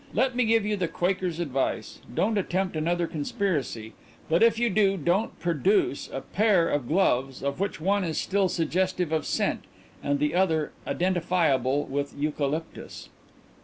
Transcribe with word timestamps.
"Let 0.15 0.35
me 0.35 0.45
give 0.45 0.65
you 0.65 0.77
the 0.77 0.87
quaker's 0.87 1.39
advice: 1.39 1.99
Don't 2.11 2.35
attempt 2.35 2.75
another 2.75 3.05
conspiracy 3.05 3.93
but 4.29 4.41
if 4.41 4.57
you 4.57 4.67
do, 4.67 4.97
don't 4.97 5.39
produce 5.39 6.09
a 6.11 6.21
'pair' 6.21 6.67
of 6.69 6.87
gloves 6.87 7.43
of 7.43 7.59
which 7.59 7.79
one 7.79 8.03
is 8.03 8.17
still 8.17 8.49
suggestive 8.49 9.11
of 9.11 9.27
scent, 9.27 9.63
and 10.01 10.17
the 10.17 10.33
other 10.33 10.71
identifiable 10.87 11.83
with 11.85 12.15
eucalyptus!" 12.17 13.09